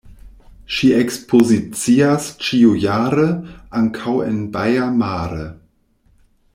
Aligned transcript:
Ŝi 0.75 0.87
ekspozicias 0.99 2.29
ĉiujare 2.47 3.27
ankaŭ 3.81 4.15
en 4.31 4.41
Baia 4.57 4.89
Mare. 5.03 5.47